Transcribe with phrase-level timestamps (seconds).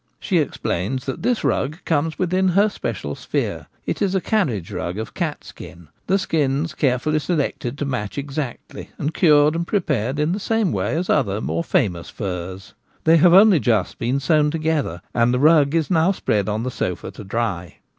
[0.19, 3.67] She explains that this rug comes within her special sphere.
[3.85, 8.89] It is a carriage rug of cat skin; the skins carefully selected to match exactly,
[8.97, 12.73] and cured and prepared in the same way as other more famous furs.
[13.03, 16.71] They have only just been sewn together, and the rug is now spread on the
[16.71, 17.75] sofa to dry.